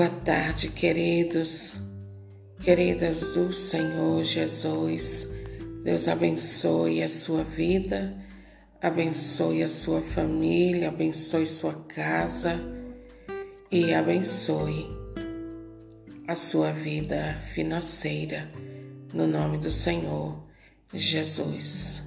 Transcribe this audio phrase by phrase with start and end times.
[0.00, 1.76] Boa tarde, queridos,
[2.64, 5.28] queridas do Senhor Jesus.
[5.84, 8.16] Deus abençoe a sua vida,
[8.80, 12.58] abençoe a sua família, abençoe sua casa
[13.70, 14.86] e abençoe
[16.26, 18.50] a sua vida financeira,
[19.12, 20.42] no nome do Senhor
[20.94, 22.02] Jesus.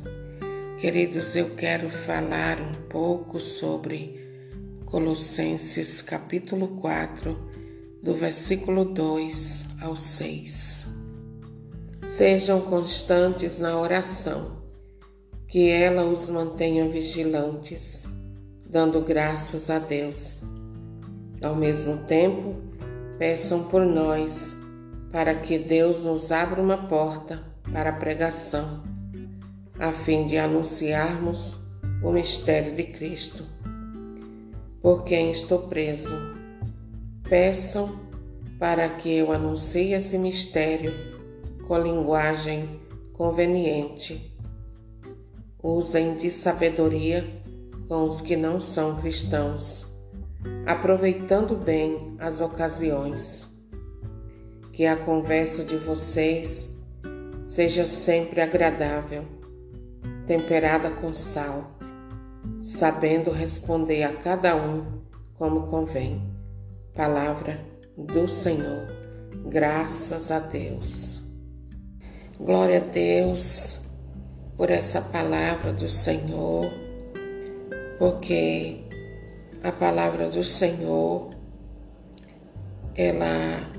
[0.81, 4.19] Queridos, eu quero falar um pouco sobre
[4.87, 7.62] Colossenses capítulo 4,
[8.03, 10.85] do versículo 2 ao 6.
[12.05, 14.57] Sejam constantes na oração,
[15.47, 18.05] que ela os mantenha vigilantes,
[18.69, 20.41] dando graças a Deus.
[21.41, 22.55] Ao mesmo tempo,
[23.17, 24.53] peçam por nós,
[25.09, 28.83] para que Deus nos abra uma porta para a pregação,
[29.79, 31.57] a fim de anunciarmos
[32.03, 33.45] o mistério de Cristo,
[34.81, 36.42] por quem estou preso.
[37.33, 37.99] Peçam
[38.59, 40.93] para que eu anuncie esse mistério
[41.67, 42.79] com linguagem
[43.11, 44.37] conveniente.
[45.59, 47.25] Usem de sabedoria
[47.87, 49.87] com os que não são cristãos,
[50.67, 53.47] aproveitando bem as ocasiões.
[54.71, 56.71] Que a conversa de vocês
[57.47, 59.25] seja sempre agradável,
[60.27, 61.71] temperada com sal,
[62.61, 65.01] sabendo responder a cada um
[65.33, 66.32] como convém.
[66.95, 67.59] Palavra
[67.97, 68.87] do Senhor.
[69.47, 71.21] Graças a Deus.
[72.39, 73.79] Glória a Deus
[74.55, 76.71] por essa palavra do Senhor,
[77.97, 78.83] porque
[79.63, 81.31] a palavra do Senhor
[82.95, 83.71] ela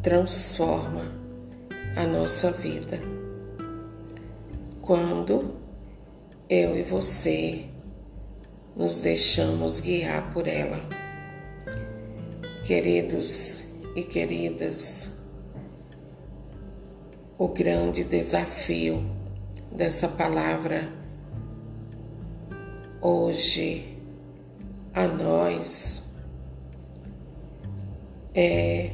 [0.00, 1.12] transforma
[1.96, 3.00] a nossa vida.
[4.80, 5.56] Quando
[6.48, 7.64] eu e você
[8.76, 10.80] nos deixamos guiar por ela.
[12.64, 13.60] Queridos
[13.96, 15.08] e queridas,
[17.36, 19.04] o grande desafio
[19.72, 20.88] dessa palavra
[23.00, 23.98] hoje
[24.94, 26.04] a nós
[28.32, 28.92] é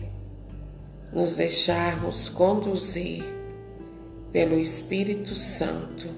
[1.13, 3.23] nos deixarmos conduzir
[4.33, 6.09] pelo Espírito Santo,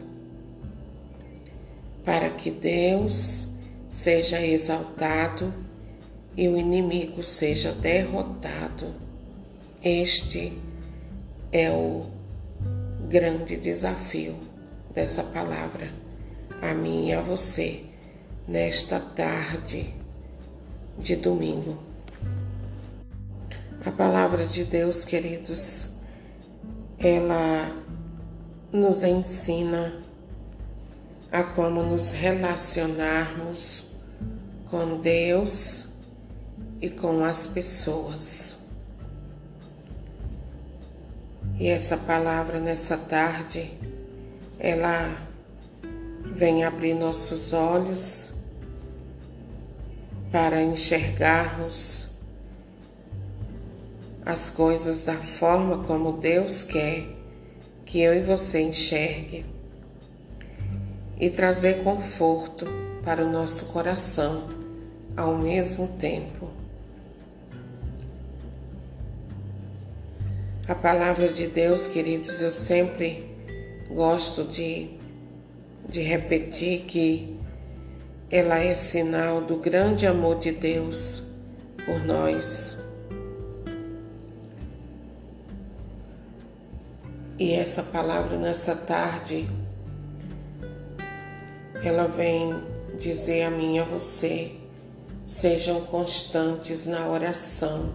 [2.05, 3.49] para que Deus
[3.89, 5.53] seja exaltado
[6.41, 8.95] e o inimigo seja derrotado.
[9.85, 10.59] Este
[11.53, 12.07] é o
[13.11, 14.39] grande desafio
[14.95, 15.93] dessa palavra,
[16.63, 17.85] a mim e a você,
[18.49, 19.93] nesta tarde
[20.99, 21.77] de domingo.
[23.85, 25.91] A palavra de Deus, queridos,
[26.99, 27.71] ela
[28.73, 29.93] nos ensina
[31.31, 33.91] a como nos relacionarmos
[34.71, 35.90] com Deus
[36.81, 38.59] e com as pessoas.
[41.59, 43.71] E essa palavra nessa tarde,
[44.59, 45.15] ela
[46.25, 48.31] vem abrir nossos olhos
[50.33, 52.09] para enxergarmos
[54.25, 57.07] as coisas da forma como Deus quer
[57.85, 59.45] que eu e você enxergue
[61.19, 62.65] e trazer conforto
[63.03, 64.47] para o nosso coração
[65.17, 66.60] ao mesmo tempo.
[70.71, 73.29] A palavra de Deus, queridos, eu sempre
[73.89, 74.91] gosto de,
[75.89, 77.37] de repetir que
[78.31, 81.25] ela é sinal do grande amor de Deus
[81.85, 82.79] por nós.
[87.37, 89.49] E essa palavra nessa tarde,
[91.83, 92.55] ela vem
[92.97, 94.53] dizer a mim e a você:
[95.27, 97.93] sejam constantes na oração,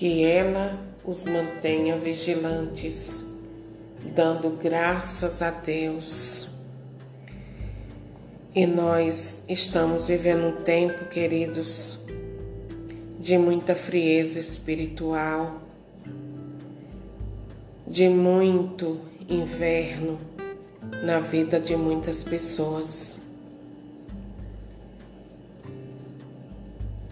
[0.00, 3.22] que ela os mantenha vigilantes,
[4.14, 6.48] dando graças a Deus.
[8.54, 11.98] E nós estamos vivendo um tempo, queridos,
[13.18, 15.60] de muita frieza espiritual
[17.86, 20.16] de muito inverno
[21.04, 23.20] na vida de muitas pessoas.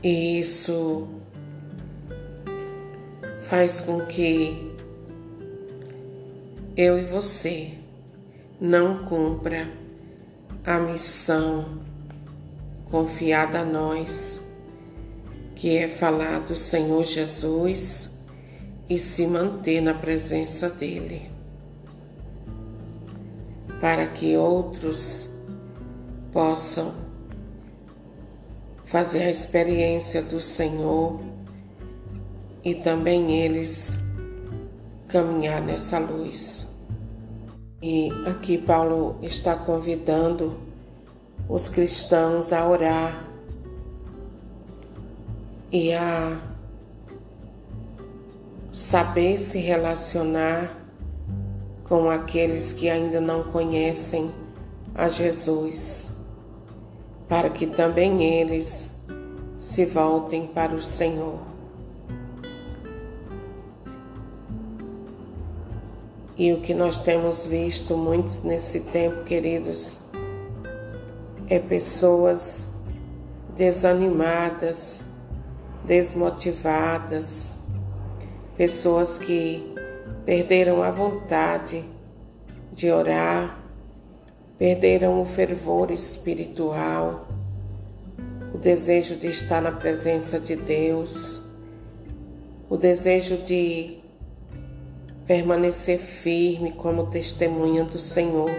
[0.03, 1.07] E isso
[3.49, 4.75] faz com que
[6.77, 7.73] eu e você
[8.61, 9.73] não cumpra
[10.67, 11.81] a missão
[12.91, 14.39] confiada a nós,
[15.57, 18.11] que é falar do Senhor Jesus
[18.87, 21.31] e se manter na presença dele,
[23.81, 25.27] para que outros
[26.31, 26.95] possam
[28.85, 31.19] fazer a experiência do Senhor
[32.65, 33.95] e também eles
[35.07, 36.67] caminhar nessa luz.
[37.81, 40.59] E aqui Paulo está convidando
[41.49, 43.25] os cristãos a orar
[45.71, 46.41] e a
[48.71, 50.77] saber se relacionar
[51.85, 54.31] com aqueles que ainda não conhecem
[54.95, 56.11] a Jesus,
[57.29, 58.95] para que também eles
[59.57, 61.58] se voltem para o Senhor.
[66.39, 69.99] E o que nós temos visto muito nesse tempo, queridos,
[71.49, 72.65] é pessoas
[73.57, 75.03] desanimadas,
[75.85, 77.57] desmotivadas,
[78.57, 79.75] pessoas que
[80.25, 81.85] perderam a vontade
[82.73, 83.59] de orar,
[84.57, 87.27] perderam o fervor espiritual,
[88.55, 91.43] o desejo de estar na presença de Deus,
[92.71, 93.98] o desejo de
[95.29, 98.51] permanecer firme como testemunha do Senhor.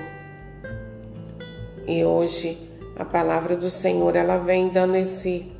[1.88, 5.52] E hoje a palavra do Senhor ela vem dando esse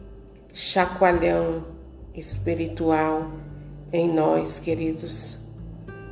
[0.54, 1.66] chacoalhão
[2.14, 3.32] espiritual
[3.92, 5.40] em nós, queridos.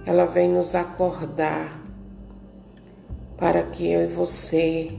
[0.04, 1.80] Ela vem nos acordar
[3.38, 4.98] para que eu e você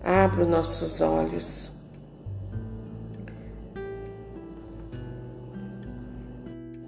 [0.00, 1.72] abra nossos olhos.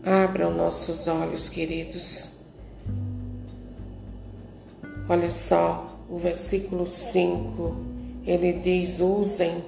[0.05, 2.36] Abram nossos olhos, queridos
[5.09, 7.77] Olha só, o versículo 5,
[8.27, 9.65] ele diz: usem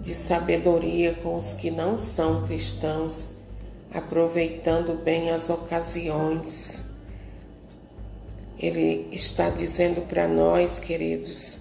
[0.00, 3.32] de sabedoria com os que não são cristãos,
[3.92, 6.84] aproveitando bem as ocasiões.
[8.58, 11.58] Ele está dizendo para nós, queridos,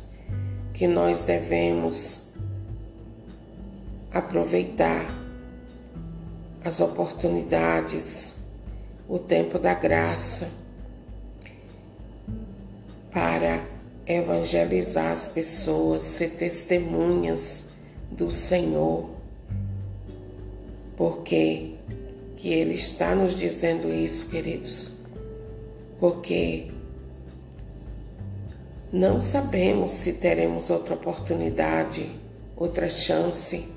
[0.74, 2.22] que nós devemos
[4.14, 5.14] aproveitar
[6.64, 8.34] as oportunidades,
[9.08, 10.48] o tempo da graça
[13.18, 13.64] para
[14.06, 17.66] evangelizar as pessoas, ser testemunhas
[18.12, 19.10] do Senhor.
[20.96, 21.74] Porque
[22.36, 24.92] que Ele está nos dizendo isso, queridos?
[26.00, 26.68] Porque
[28.94, 32.08] não sabemos se teremos outra oportunidade,
[32.56, 33.68] outra chance.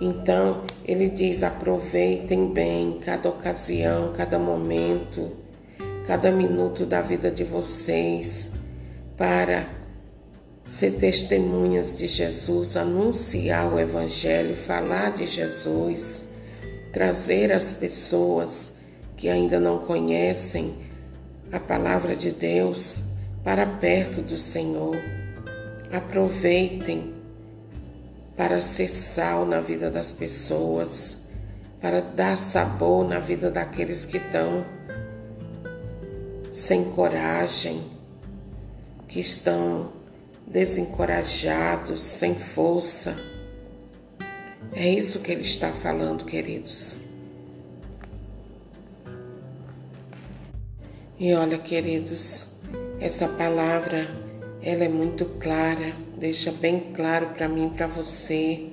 [0.00, 5.43] Então, ele diz: aproveitem bem cada ocasião, cada momento
[6.06, 8.52] cada minuto da vida de vocês
[9.16, 9.68] para
[10.66, 16.24] ser testemunhas de Jesus, anunciar o Evangelho, falar de Jesus,
[16.92, 18.76] trazer as pessoas
[19.16, 20.74] que ainda não conhecem
[21.52, 23.00] a palavra de Deus
[23.42, 24.96] para perto do Senhor.
[25.92, 27.14] Aproveitem
[28.36, 31.18] para ser sal na vida das pessoas,
[31.80, 34.64] para dar sabor na vida daqueles que estão
[36.54, 37.82] sem coragem,
[39.08, 39.92] que estão
[40.46, 43.16] desencorajados, sem força.
[44.72, 46.94] É isso que ele está falando, queridos.
[51.18, 52.46] E olha, queridos,
[53.00, 54.08] essa palavra
[54.62, 58.68] ela é muito clara, deixa bem claro para mim, para você,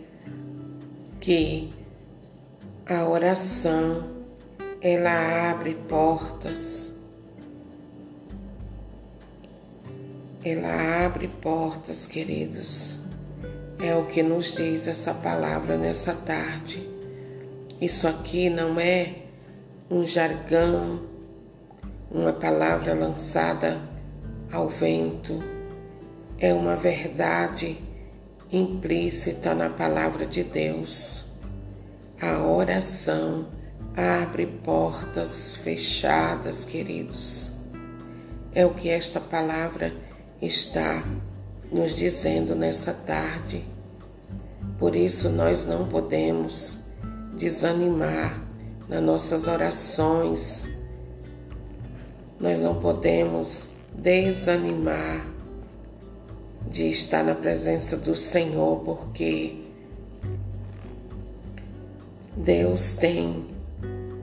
[1.19, 1.71] que
[2.85, 4.07] a oração
[4.79, 6.90] ela abre portas
[10.43, 12.97] Ela abre portas, queridos.
[13.79, 16.81] É o que nos diz essa palavra nessa tarde.
[17.79, 19.17] Isso aqui não é
[19.87, 21.03] um jargão,
[22.09, 23.79] uma palavra lançada
[24.51, 25.43] ao vento.
[26.39, 27.77] É uma verdade
[28.51, 31.23] implícita na palavra de Deus.
[32.19, 33.47] A oração
[33.95, 37.51] abre portas fechadas, queridos.
[38.55, 40.09] É o que esta palavra
[40.41, 41.03] está
[41.71, 43.63] nos dizendo nessa tarde.
[44.79, 46.77] Por isso nós não podemos
[47.37, 48.43] desanimar
[48.89, 50.67] nas nossas orações,
[52.39, 55.27] nós não podemos desanimar
[56.67, 59.61] de estar na presença do Senhor, porque
[62.35, 63.45] Deus tem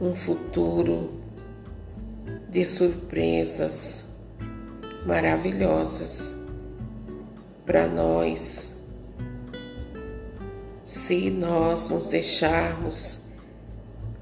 [0.01, 1.13] um futuro
[2.49, 4.08] de surpresas
[5.09, 6.35] maravilhosas
[7.65, 8.77] para nós,
[10.83, 13.21] se nós nos deixarmos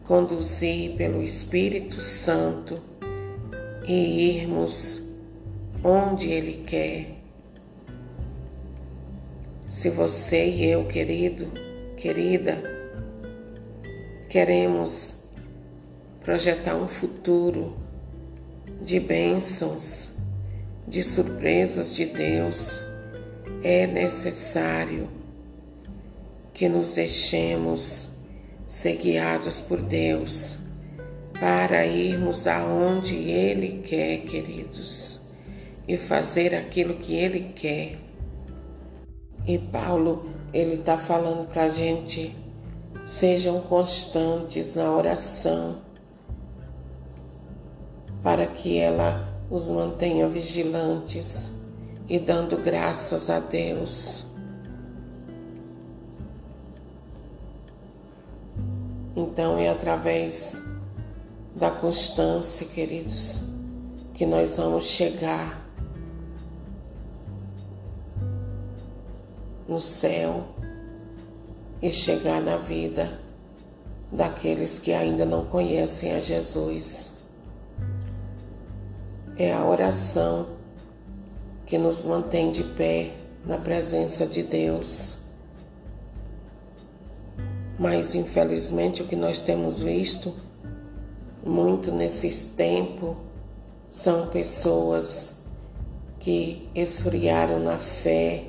[0.05, 2.81] conduzir pelo Espírito Santo
[3.85, 5.03] e irmos
[5.83, 7.17] onde Ele quer.
[9.69, 11.49] Se você e eu, querido,
[11.97, 12.63] querida,
[14.29, 15.17] queremos
[16.23, 17.77] projetar um futuro
[18.81, 20.16] de bênçãos,
[20.87, 22.81] de surpresas de Deus,
[23.63, 25.09] é necessário
[26.55, 28.09] que nos deixemos
[28.65, 30.57] ser guiados por Deus
[31.39, 35.21] para irmos aonde Ele quer, queridos,
[35.87, 37.99] e fazer aquilo que Ele quer.
[39.47, 42.35] E Paulo, ele está falando para a gente,
[43.05, 45.83] sejam constantes na oração,
[48.23, 51.51] para que ela os mantenha vigilantes
[52.09, 54.25] e dando graças a Deus.
[59.15, 60.61] Então é através
[61.55, 63.43] da constância, queridos,
[64.13, 65.67] que nós vamos chegar
[69.67, 70.45] no céu
[71.83, 73.21] e chegar na vida
[74.13, 77.16] daqueles que ainda não conhecem a Jesus.
[79.39, 80.47] É a oração
[81.67, 83.11] que nos mantém de pé
[83.45, 85.19] na presença de Deus.
[87.79, 90.33] Mas infelizmente o que nós temos visto
[91.45, 93.15] muito nesse tempo
[93.91, 95.37] são pessoas
[96.19, 98.45] que esfriaram na fé,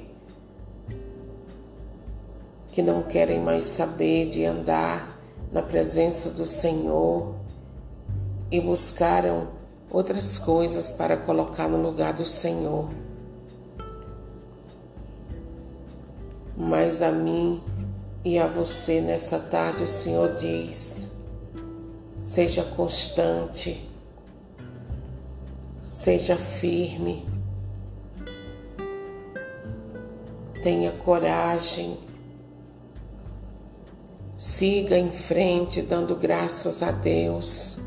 [2.72, 5.20] que não querem mais saber de andar
[5.51, 7.36] na presença do Senhor
[8.50, 9.56] e buscaram
[9.89, 12.89] outras coisas para colocar no lugar do Senhor.
[16.56, 17.62] Mas a mim
[18.25, 21.08] e a você nessa tarde o Senhor diz:
[22.22, 23.88] Seja constante,
[25.84, 27.25] seja firme,
[30.62, 31.98] tenha coragem,
[34.36, 37.79] siga em frente dando graças a Deus,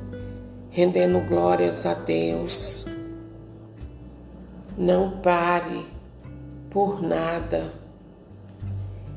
[0.71, 2.87] rendendo glórias a Deus.
[4.79, 5.85] Não pare
[6.71, 7.73] por nada.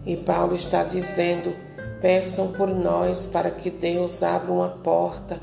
[0.06, 1.56] E Paulo está dizendo:
[2.02, 5.40] Peçam por nós para que Deus abra uma porta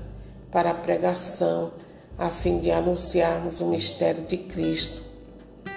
[0.51, 1.73] para a pregação,
[2.19, 5.03] a fim de anunciarmos o mistério de Cristo,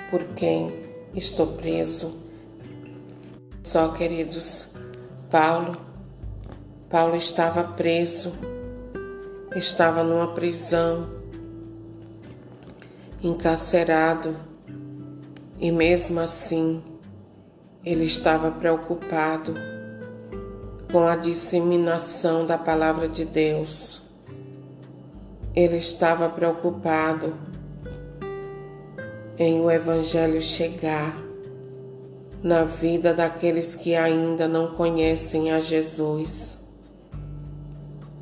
[0.10, 0.74] por quem
[1.16, 2.18] estou preso.
[3.64, 4.66] Só, queridos,
[5.30, 5.78] Paulo,
[6.90, 8.34] Paulo estava preso,
[9.56, 11.10] estava numa prisão,
[13.22, 14.36] encarcerado,
[15.60, 16.84] e mesmo assim
[17.86, 19.54] ele estava preocupado
[20.92, 24.02] com a disseminação da palavra de Deus.
[25.56, 27.36] Ele estava preocupado
[29.38, 31.16] em o Evangelho chegar
[32.42, 36.63] na vida daqueles que ainda não conhecem a Jesus.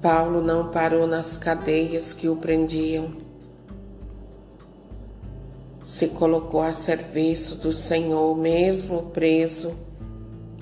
[0.01, 3.11] Paulo não parou nas cadeias que o prendiam.
[5.85, 9.75] Se colocou a serviço do Senhor, mesmo preso.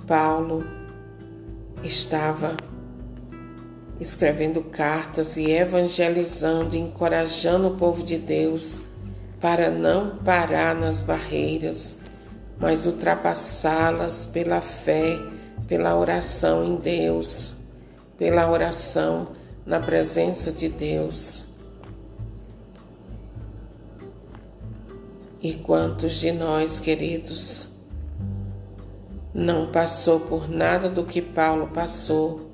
[0.05, 0.65] Paulo
[1.81, 2.58] estava
[3.98, 8.81] escrevendo cartas e evangelizando, encorajando o povo de Deus
[9.39, 11.96] para não parar nas barreiras,
[12.58, 15.17] mas ultrapassá-las pela fé,
[15.65, 17.58] pela oração em Deus,
[18.19, 19.29] pela oração
[19.65, 21.45] na presença de Deus.
[25.41, 27.65] E quantos de nós, queridos,
[29.33, 32.51] não passou por nada do que Paulo passou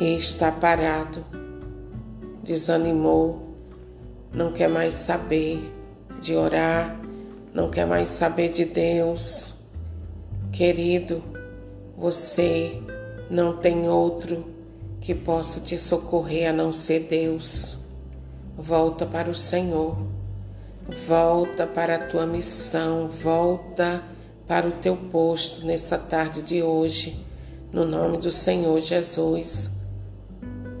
[0.00, 1.22] e está parado,
[2.42, 3.54] desanimou,
[4.32, 5.70] não quer mais saber
[6.22, 6.98] de orar,
[7.52, 9.52] não quer mais saber de Deus.
[10.50, 11.22] Querido,
[11.98, 12.80] você
[13.30, 14.44] não tem outro
[15.00, 17.78] que possa te socorrer a não ser Deus.
[18.56, 19.96] Volta para o Senhor,
[21.06, 24.02] volta para a tua missão, volta
[24.46, 27.24] para o teu posto nessa tarde de hoje,
[27.72, 29.70] no nome do Senhor Jesus,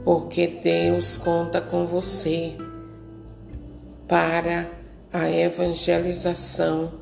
[0.04, 2.54] porque Deus conta com você
[4.06, 4.70] para
[5.12, 6.92] a evangelização.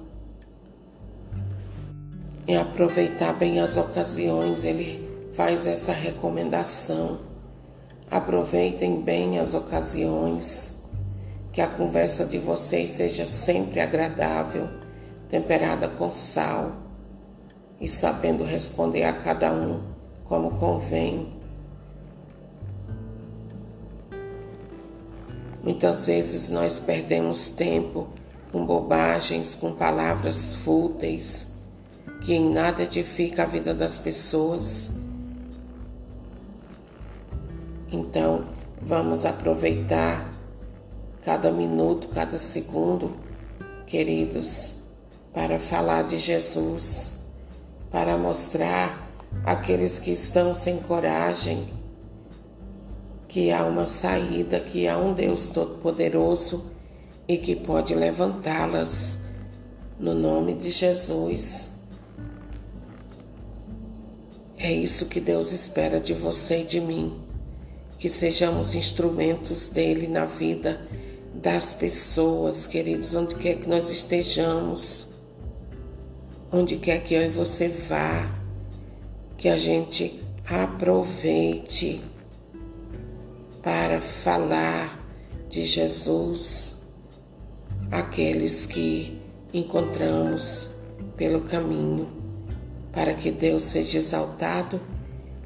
[2.46, 5.09] E aproveitar bem as ocasiões, ele
[5.40, 7.20] faz essa recomendação.
[8.10, 10.82] Aproveitem bem as ocasiões,
[11.50, 14.68] que a conversa de vocês seja sempre agradável
[15.30, 16.72] temperada com sal
[17.80, 19.80] e sabendo responder a cada um
[20.24, 21.32] como convém.
[25.62, 28.08] Muitas vezes nós perdemos tempo
[28.52, 31.46] com bobagens, com palavras fúteis,
[32.20, 34.99] que em nada edifica a vida das pessoas.
[37.92, 38.46] Então,
[38.80, 40.32] vamos aproveitar
[41.24, 43.16] cada minuto, cada segundo,
[43.86, 44.76] queridos,
[45.32, 47.12] para falar de Jesus,
[47.90, 49.08] para mostrar
[49.44, 51.80] àqueles que estão sem coragem
[53.30, 56.68] que há uma saída, que há um Deus Todo-Poderoso
[57.28, 59.18] e que pode levantá-las
[60.00, 61.70] no nome de Jesus.
[64.58, 67.19] É isso que Deus espera de você e de mim,
[68.00, 70.80] que sejamos instrumentos dele na vida
[71.34, 75.06] das pessoas, queridos, onde quer que nós estejamos,
[76.50, 78.40] onde quer que eu e você vá,
[79.36, 82.02] que a gente aproveite
[83.62, 84.98] para falar
[85.50, 86.76] de Jesus
[87.90, 89.20] àqueles que
[89.52, 90.70] encontramos
[91.18, 92.08] pelo caminho,
[92.92, 94.80] para que Deus seja exaltado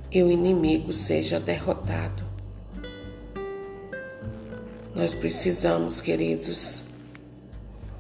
[0.09, 2.24] e o inimigo seja derrotado.
[4.95, 6.85] Nós precisamos, queridos,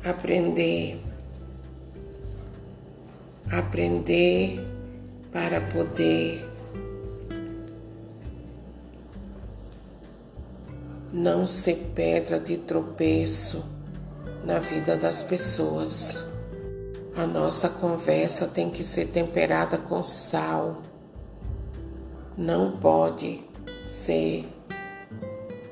[0.05, 1.01] aprender,
[3.51, 4.65] aprender
[5.33, 6.49] para poder
[11.13, 13.65] não ser pedra de tropeço
[14.45, 16.25] na vida das pessoas.
[17.17, 20.81] A nossa conversa tem que ser temperada com sal.
[22.37, 23.43] Não pode
[23.85, 24.45] ser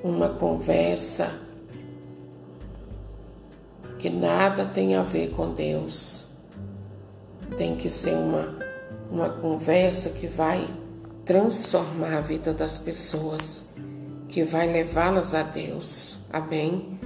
[0.03, 1.33] uma conversa
[3.99, 6.25] que nada tem a ver com Deus.
[7.57, 8.57] Tem que ser uma,
[9.11, 10.69] uma conversa que vai
[11.25, 13.65] transformar a vida das pessoas,
[14.29, 16.19] que vai levá-las a Deus.
[16.33, 16.99] Amém?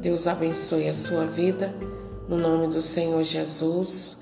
[0.00, 1.72] Deus abençoe a sua vida,
[2.28, 4.18] no nome do Senhor Jesus.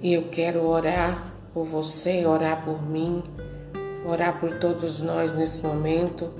[0.00, 3.24] E eu quero orar por você, orar por mim
[4.06, 6.32] orar por todos nós nesse momento,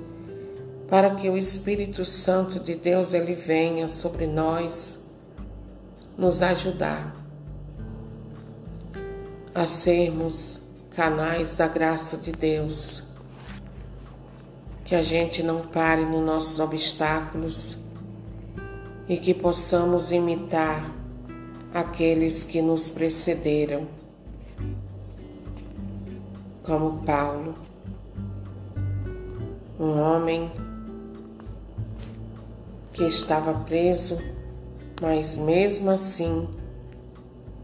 [0.89, 5.05] para que o Espírito Santo de Deus ele venha sobre nós
[6.17, 7.15] nos ajudar
[9.55, 13.03] a sermos canais da graça de Deus.
[14.85, 17.77] Que a gente não pare nos nossos obstáculos
[19.09, 20.91] e que possamos imitar
[21.75, 23.89] aqueles que nos precederam
[26.67, 27.55] como Paulo,
[29.79, 30.51] um homem
[32.93, 34.19] que estava preso,
[35.01, 36.49] mas mesmo assim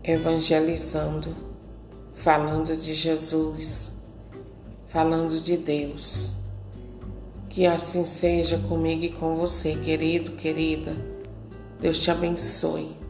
[0.05, 1.35] evangelizando,
[2.13, 3.93] falando de Jesus,
[4.87, 6.33] falando de Deus.
[7.49, 10.97] Que assim seja comigo e com você, querido, querida.
[11.81, 13.02] Deus te abençoe.